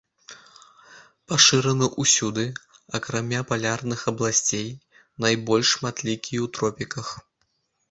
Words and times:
Пашыраны 1.31 1.89
ўсюды, 2.03 2.45
акрамя 3.01 3.41
палярных 3.53 3.99
абласцей, 4.13 4.67
найбольш 5.29 5.67
шматлікія 5.77 6.39
ў 6.45 6.47
тропіках. 6.59 7.07